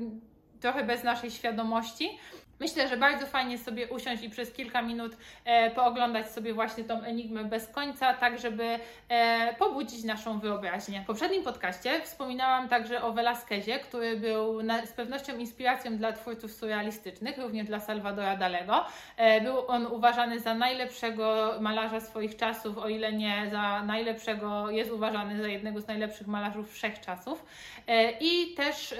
trochę 0.60 0.84
bez 0.84 1.04
naszej 1.04 1.30
świadomości. 1.30 2.18
Myślę, 2.60 2.88
że 2.88 2.96
bardzo 2.96 3.26
fajnie 3.26 3.58
sobie 3.58 3.88
usiąść 3.88 4.22
i 4.22 4.30
przez 4.30 4.52
kilka 4.52 4.82
minut 4.82 5.16
e, 5.44 5.70
pooglądać 5.70 6.30
sobie 6.30 6.54
właśnie 6.54 6.84
tą 6.84 7.02
enigmę 7.02 7.44
bez 7.44 7.68
końca, 7.68 8.14
tak 8.14 8.38
żeby 8.38 8.78
e, 9.08 9.54
pobudzić 9.58 10.04
naszą 10.04 10.40
wyobraźnię. 10.40 11.00
W 11.00 11.06
poprzednim 11.06 11.42
podcaście 11.42 12.00
wspominałam 12.00 12.68
także 12.68 13.02
o 13.02 13.12
Velasquezie, 13.12 13.78
który 13.78 14.16
był 14.16 14.62
na, 14.62 14.86
z 14.86 14.92
pewnością 14.92 15.38
inspiracją 15.38 15.96
dla 15.96 16.12
twórców 16.12 16.52
surrealistycznych, 16.52 17.38
również 17.38 17.66
dla 17.66 17.80
Salvadora 17.80 18.36
Dalego. 18.36 18.84
E, 19.16 19.40
był 19.40 19.66
on 19.66 19.86
uważany 19.86 20.40
za 20.40 20.54
najlepszego 20.54 21.54
malarza 21.60 22.00
swoich 22.00 22.36
czasów, 22.36 22.78
o 22.78 22.88
ile 22.88 23.12
nie 23.12 23.48
za 23.50 23.82
najlepszego, 23.82 24.70
jest 24.70 24.90
uważany 24.90 25.42
za 25.42 25.48
jednego 25.48 25.80
z 25.80 25.86
najlepszych 25.86 26.26
malarzów 26.26 26.72
wszechczasów. 26.72 27.44
E, 27.86 28.10
I 28.20 28.54
też 28.54 28.94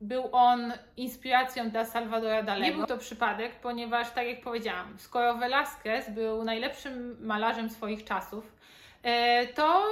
był 0.00 0.28
on 0.32 0.72
inspiracją 0.96 1.70
dla 1.70 1.84
Salvadora 1.84 2.42
Dalego. 2.42 2.66
Nie 2.66 2.72
był 2.72 2.86
to 2.86 2.98
przypadek, 2.98 3.52
ponieważ, 3.60 4.10
tak 4.10 4.26
jak 4.26 4.40
powiedziałam, 4.40 4.98
skoro 4.98 5.34
Velázquez 5.34 6.10
był 6.10 6.44
najlepszym 6.44 7.26
malarzem 7.26 7.70
swoich 7.70 8.04
czasów, 8.04 8.52
e, 9.02 9.46
to 9.46 9.84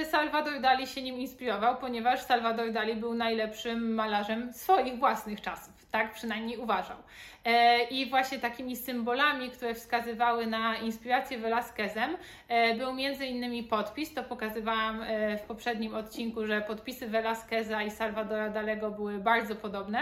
y, 0.00 0.04
Salvador 0.04 0.60
Dali 0.60 0.86
się 0.86 1.02
nim 1.02 1.18
inspirował, 1.18 1.76
ponieważ 1.76 2.20
Salvador 2.20 2.72
Dali 2.72 2.96
był 2.96 3.14
najlepszym 3.14 3.94
malarzem 3.94 4.52
swoich 4.52 4.98
własnych 4.98 5.40
czasów. 5.40 5.71
Tak 5.92 6.12
przynajmniej 6.12 6.58
uważał. 6.58 6.96
E, 7.44 7.82
I 7.84 8.10
właśnie 8.10 8.38
takimi 8.38 8.76
symbolami, 8.76 9.50
które 9.50 9.74
wskazywały 9.74 10.46
na 10.46 10.76
inspirację 10.76 11.38
Velasquezem, 11.38 12.16
e, 12.48 12.74
był 12.74 12.94
między 12.94 13.26
innymi 13.26 13.62
podpis. 13.62 14.14
To 14.14 14.22
pokazywałam 14.22 15.02
e, 15.02 15.38
w 15.38 15.42
poprzednim 15.42 15.94
odcinku, 15.94 16.46
że 16.46 16.60
podpisy 16.60 17.06
Velasqueza 17.06 17.82
i 17.82 17.90
Salvadora 17.90 18.50
Dalego 18.50 18.90
były 18.90 19.18
bardzo 19.18 19.56
podobne, 19.56 19.98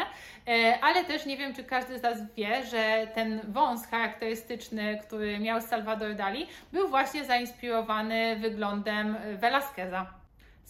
ale 0.82 1.04
też 1.04 1.26
nie 1.26 1.36
wiem, 1.36 1.54
czy 1.54 1.64
każdy 1.64 1.98
z 1.98 2.02
Was 2.02 2.18
wie, 2.36 2.66
że 2.66 3.06
ten 3.14 3.40
wąs 3.48 3.86
charakterystyczny, 3.86 4.98
który 5.06 5.38
miał 5.38 5.60
Salvador 5.60 6.14
Dali, 6.14 6.46
był 6.72 6.88
właśnie 6.88 7.24
zainspirowany 7.24 8.36
wyglądem 8.36 9.16
Velasqueza. 9.36 10.19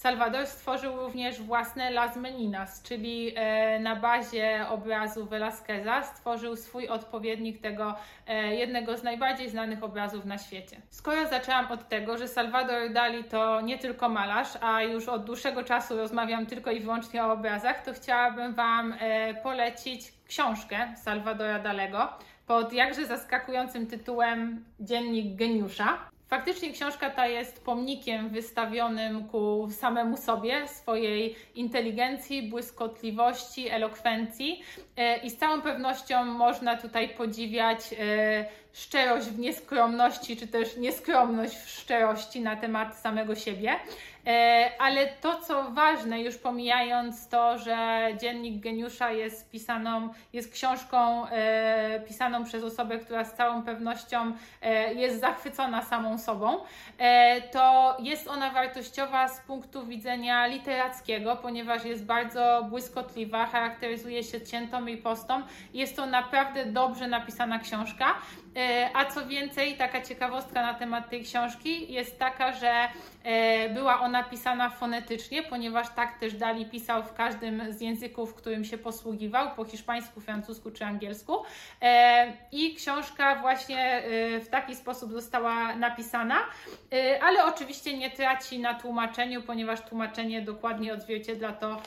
Salvador 0.00 0.46
stworzył 0.46 0.96
również 0.96 1.42
własne 1.42 1.90
Las 1.90 2.16
Meninas, 2.16 2.82
czyli 2.82 3.32
e, 3.36 3.78
na 3.78 3.96
bazie 3.96 4.66
obrazu 4.68 5.26
Velázqueza 5.26 6.02
stworzył 6.02 6.56
swój 6.56 6.88
odpowiednik 6.88 7.60
tego 7.60 7.94
e, 8.26 8.54
jednego 8.54 8.96
z 8.96 9.02
najbardziej 9.02 9.50
znanych 9.50 9.84
obrazów 9.84 10.24
na 10.24 10.38
świecie. 10.38 10.76
Skoro 10.90 11.26
zaczęłam 11.26 11.72
od 11.72 11.88
tego, 11.88 12.18
że 12.18 12.28
Salvador 12.28 12.92
Dali 12.92 13.24
to 13.24 13.60
nie 13.60 13.78
tylko 13.78 14.08
malarz, 14.08 14.48
a 14.60 14.82
już 14.82 15.08
od 15.08 15.24
dłuższego 15.24 15.64
czasu 15.64 15.96
rozmawiam 15.96 16.46
tylko 16.46 16.70
i 16.70 16.80
wyłącznie 16.80 17.24
o 17.24 17.32
obrazach, 17.32 17.84
to 17.84 17.92
chciałabym 17.92 18.54
Wam 18.54 18.94
e, 19.00 19.34
polecić 19.34 20.12
książkę 20.28 20.94
Salvadora 20.96 21.58
Dalego 21.58 22.08
pod 22.46 22.72
jakże 22.72 23.06
zaskakującym 23.06 23.86
tytułem 23.86 24.64
Dziennik 24.80 25.36
Geniusza. 25.36 25.98
Faktycznie 26.30 26.72
książka 26.72 27.10
ta 27.10 27.26
jest 27.26 27.64
pomnikiem 27.64 28.28
wystawionym 28.28 29.28
ku 29.28 29.68
samemu 29.78 30.16
sobie, 30.16 30.68
swojej 30.68 31.36
inteligencji, 31.54 32.42
błyskotliwości, 32.42 33.68
elokwencji 33.68 34.62
e, 34.96 35.16
i 35.16 35.30
z 35.30 35.36
całą 35.36 35.62
pewnością 35.62 36.24
można 36.24 36.76
tutaj 36.76 37.08
podziwiać 37.08 37.78
e, 37.98 38.44
szczerość 38.72 39.26
w 39.26 39.38
nieskromności, 39.38 40.36
czy 40.36 40.46
też 40.46 40.76
nieskromność 40.76 41.56
w 41.56 41.68
szczerości 41.68 42.40
na 42.40 42.56
temat 42.56 42.96
samego 42.96 43.34
siebie. 43.34 43.76
E, 44.26 44.70
ale 44.78 45.06
to, 45.06 45.40
co 45.40 45.70
ważne, 45.70 46.22
już 46.22 46.36
pomijając 46.38 47.28
to, 47.28 47.58
że 47.58 48.08
Dziennik 48.20 48.62
Geniusza 48.62 49.12
jest 49.12 49.50
pisaną, 49.50 50.08
jest 50.32 50.52
książką 50.52 51.26
e, 51.26 52.00
pisaną 52.08 52.44
przez 52.44 52.64
osobę, 52.64 52.98
która 52.98 53.24
z 53.24 53.34
całą 53.34 53.62
pewnością 53.62 54.32
e, 54.62 54.94
jest 54.94 55.20
zachwycona 55.20 55.82
samą 55.82 56.18
sobą, 56.18 56.58
to 57.52 57.96
jest 57.98 58.28
ona 58.28 58.50
wartościowa 58.50 59.28
z 59.28 59.40
punktu 59.40 59.86
widzenia 59.86 60.46
literackiego, 60.46 61.36
ponieważ 61.36 61.84
jest 61.84 62.04
bardzo 62.04 62.66
błyskotliwa, 62.70 63.46
charakteryzuje 63.46 64.24
się 64.24 64.40
ciętą 64.40 64.86
i 64.86 64.96
postą. 64.96 65.42
Jest 65.74 65.96
to 65.96 66.06
naprawdę 66.06 66.66
dobrze 66.66 67.08
napisana 67.08 67.58
książka. 67.58 68.14
A 68.94 69.04
co 69.04 69.26
więcej, 69.26 69.76
taka 69.76 70.00
ciekawostka 70.02 70.62
na 70.62 70.74
temat 70.74 71.10
tej 71.10 71.24
książki 71.24 71.92
jest 71.92 72.18
taka, 72.18 72.52
że 72.52 72.88
była 73.74 74.00
ona 74.00 74.09
ona 74.10 74.22
pisana 74.22 74.70
fonetycznie, 74.70 75.42
ponieważ 75.42 75.86
tak 75.94 76.18
też 76.18 76.34
Dali 76.34 76.66
pisał 76.66 77.02
w 77.02 77.14
każdym 77.14 77.72
z 77.72 77.80
języków, 77.80 78.34
którym 78.34 78.64
się 78.64 78.78
posługiwał, 78.78 79.54
po 79.56 79.64
hiszpańsku, 79.64 80.20
francusku 80.20 80.70
czy 80.70 80.84
angielsku. 80.84 81.36
E, 81.82 82.32
I 82.52 82.74
książka 82.74 83.36
właśnie 83.36 84.02
w 84.40 84.48
taki 84.48 84.76
sposób 84.76 85.12
została 85.12 85.76
napisana, 85.76 86.36
ale 87.22 87.44
oczywiście 87.44 87.98
nie 87.98 88.10
traci 88.10 88.58
na 88.58 88.74
tłumaczeniu, 88.74 89.42
ponieważ 89.42 89.80
tłumaczenie 89.80 90.42
dokładnie 90.42 90.94
odzwierciedla 90.94 91.52
to, 91.52 91.82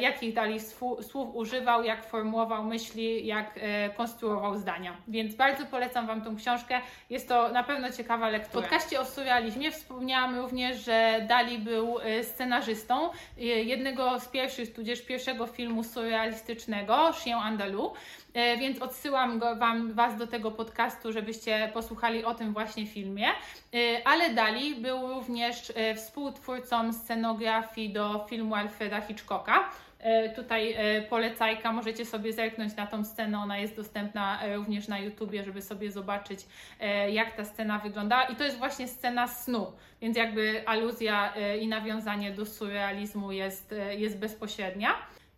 jakich 0.00 0.34
Dali 0.34 0.60
słów 1.02 1.34
używał, 1.34 1.84
jak 1.84 2.06
formułował 2.06 2.64
myśli, 2.64 3.26
jak 3.26 3.60
konstruował 3.96 4.56
zdania. 4.56 4.96
Więc 5.08 5.34
bardzo 5.34 5.66
polecam 5.66 6.06
Wam 6.06 6.22
tą 6.22 6.36
książkę. 6.36 6.80
Jest 7.10 7.28
to 7.28 7.48
na 7.48 7.62
pewno 7.62 7.90
ciekawa 7.90 8.28
lektura. 8.28 8.60
W 8.60 8.62
podcaście 8.62 9.00
o 9.00 9.04
surrealizmie 9.04 9.70
wspomniałam 9.70 10.38
również, 10.38 10.84
że 10.84 11.26
Dali 11.28 11.53
był 11.58 11.98
y, 11.98 12.24
scenarzystą 12.24 13.10
y, 13.12 13.42
jednego 13.42 14.20
z 14.20 14.28
pierwszych, 14.28 14.74
tudzież 14.74 15.02
pierwszego 15.02 15.46
filmu 15.46 15.84
surrealistycznego, 15.84 17.12
Chien 17.12 17.38
Andalou. 17.38 17.92
Y, 17.92 18.56
więc 18.58 18.82
odsyłam 18.82 19.38
go, 19.38 19.56
wam, 19.56 19.92
Was 19.92 20.16
do 20.16 20.26
tego 20.26 20.50
podcastu, 20.50 21.12
żebyście 21.12 21.70
posłuchali 21.74 22.24
o 22.24 22.34
tym 22.34 22.52
właśnie 22.52 22.86
filmie. 22.86 23.26
Ale 24.04 24.34
Dali 24.34 24.74
był 24.74 25.08
również 25.08 25.72
współtwórcą 25.96 26.92
scenografii 26.92 27.92
do 27.92 28.26
filmu 28.28 28.54
Alfreda 28.54 29.00
Hitchcocka. 29.00 29.70
E, 30.04 30.28
tutaj 30.28 30.74
e, 30.76 31.02
polecajka, 31.02 31.72
możecie 31.72 32.04
sobie 32.04 32.32
zerknąć 32.32 32.76
na 32.76 32.86
tą 32.86 33.04
scenę, 33.04 33.38
ona 33.38 33.58
jest 33.58 33.76
dostępna 33.76 34.42
e, 34.42 34.56
również 34.56 34.88
na 34.88 34.98
YouTubie, 34.98 35.44
żeby 35.44 35.62
sobie 35.62 35.92
zobaczyć, 35.92 36.40
jak 37.10 37.36
ta 37.36 37.44
scena 37.44 37.78
wygląda. 37.78 38.22
I 38.22 38.36
to 38.36 38.44
jest 38.44 38.58
właśnie 38.58 38.88
scena 38.88 39.28
snu, 39.28 39.72
więc 40.00 40.16
jakby 40.16 40.62
aluzja 40.66 41.34
i 41.60 41.68
nawiązanie 41.68 42.30
do 42.30 42.46
surrealizmu 42.46 43.32
jest, 43.32 43.74
jest 43.96 44.18
bezpośrednia. 44.18 44.94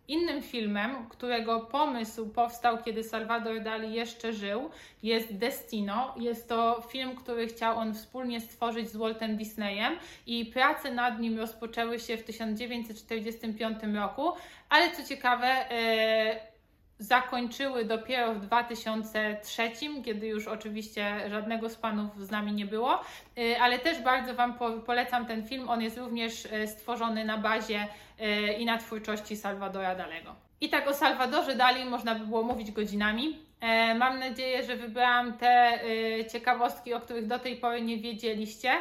Innym 0.07 0.41
filmem, 0.41 1.09
którego 1.09 1.59
pomysł 1.59 2.29
powstał, 2.29 2.83
kiedy 2.83 3.03
Salvador 3.03 3.61
Dali 3.61 3.93
jeszcze 3.93 4.33
żył, 4.33 4.69
jest 5.03 5.37
Destino. 5.37 6.15
Jest 6.19 6.49
to 6.49 6.83
film, 6.89 7.15
który 7.15 7.47
chciał 7.47 7.77
on 7.77 7.93
wspólnie 7.93 8.41
stworzyć 8.41 8.89
z 8.89 8.95
Waltem 8.95 9.37
Disneyem 9.37 9.93
i 10.27 10.45
prace 10.45 10.91
nad 10.91 11.19
nim 11.19 11.37
rozpoczęły 11.39 11.99
się 11.99 12.17
w 12.17 12.23
1945 12.23 13.77
roku, 13.95 14.31
ale 14.69 14.91
co 14.91 15.03
ciekawe, 15.03 15.47
e, 15.47 16.56
zakończyły 16.99 17.85
dopiero 17.85 18.33
w 18.33 18.39
2003, 18.39 19.71
kiedy 20.05 20.27
już 20.27 20.47
oczywiście 20.47 21.29
żadnego 21.29 21.69
z 21.69 21.75
panów 21.75 22.25
z 22.25 22.31
nami 22.31 22.53
nie 22.53 22.65
było, 22.65 23.01
y, 23.37 23.59
ale 23.61 23.79
też 23.79 24.01
bardzo 24.01 24.33
Wam 24.33 24.57
polecam 24.85 25.25
ten 25.25 25.47
film. 25.47 25.69
On 25.69 25.81
jest 25.81 25.97
również 25.97 26.45
y, 26.45 26.67
stworzony 26.67 27.25
na 27.25 27.37
bazie 27.37 27.87
y, 28.21 28.53
i 28.53 28.65
na 28.65 28.77
twórczości 28.77 29.37
Salvadora 29.37 29.95
Dalego. 29.95 30.35
I 30.61 30.69
tak 30.69 30.87
o 30.87 30.93
Salwadorze 30.93 31.55
Dali 31.55 31.85
można 31.85 32.15
by 32.15 32.25
było 32.25 32.43
mówić 32.43 32.71
godzinami. 32.71 33.46
E, 33.61 33.95
mam 33.95 34.19
nadzieję, 34.19 34.63
że 34.63 34.75
wybrałam 34.75 35.37
te 35.37 35.47
e, 35.47 36.25
ciekawostki, 36.25 36.93
o 36.93 36.99
których 36.99 37.27
do 37.27 37.39
tej 37.39 37.55
pory 37.55 37.81
nie 37.81 37.97
wiedzieliście. 37.97 38.71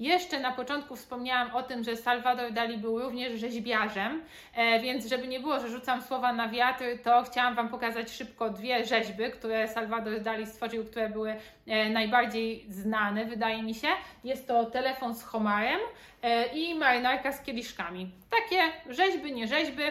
Jeszcze 0.00 0.40
na 0.40 0.52
początku 0.52 0.96
wspomniałam 0.96 1.54
o 1.54 1.62
tym, 1.62 1.84
że 1.84 1.96
Salvador 1.96 2.52
Dali 2.52 2.78
był 2.78 2.98
również 2.98 3.40
rzeźbiarzem, 3.40 4.22
e, 4.54 4.80
więc 4.80 5.06
żeby 5.06 5.28
nie 5.28 5.40
było, 5.40 5.60
że 5.60 5.68
rzucam 5.68 6.02
słowa 6.02 6.32
na 6.32 6.48
wiatr, 6.48 6.84
to 7.04 7.22
chciałam 7.22 7.54
Wam 7.54 7.68
pokazać 7.68 8.10
szybko 8.10 8.50
dwie 8.50 8.84
rzeźby, 8.84 9.30
które 9.32 9.68
Salvador 9.68 10.20
Dali 10.20 10.46
stworzył, 10.46 10.84
które 10.84 11.08
były 11.08 11.34
najbardziej 11.90 12.64
znane, 12.68 13.24
wydaje 13.24 13.62
mi 13.62 13.74
się. 13.74 13.88
Jest 14.24 14.48
to 14.48 14.64
telefon 14.64 15.14
z 15.14 15.24
homarem 15.24 15.80
i 16.54 16.74
marynarka 16.74 17.32
z 17.32 17.42
kieliszkami. 17.42 18.10
Takie 18.30 18.92
rzeźby, 18.94 19.32
nie 19.32 19.48
rzeźby 19.48 19.82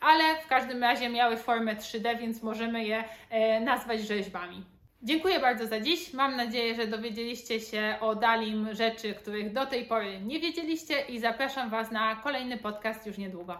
ale 0.00 0.40
w 0.42 0.46
każdym 0.46 0.82
razie 0.82 1.08
miały 1.08 1.36
formę 1.36 1.76
3D, 1.76 2.18
więc 2.18 2.42
możemy 2.42 2.84
je 2.84 3.04
e, 3.30 3.60
nazwać 3.60 4.00
rzeźbami. 4.00 4.64
Dziękuję 5.02 5.40
bardzo 5.40 5.66
za 5.66 5.80
dziś. 5.80 6.12
Mam 6.12 6.36
nadzieję, 6.36 6.74
że 6.74 6.86
dowiedzieliście 6.86 7.60
się 7.60 7.96
o 8.00 8.14
Dalim 8.14 8.74
rzeczy, 8.74 9.14
których 9.14 9.52
do 9.52 9.66
tej 9.66 9.84
pory 9.84 10.20
nie 10.20 10.40
wiedzieliście 10.40 11.00
i 11.00 11.20
zapraszam 11.20 11.70
Was 11.70 11.90
na 11.90 12.16
kolejny 12.16 12.58
podcast 12.58 13.06
już 13.06 13.18
niedługo. 13.18 13.58